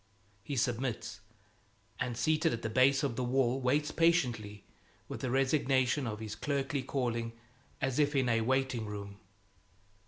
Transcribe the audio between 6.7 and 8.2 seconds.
calling, as if